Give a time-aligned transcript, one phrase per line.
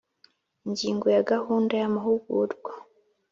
[0.65, 2.71] Ingingo ya Gahunda y amahugurwa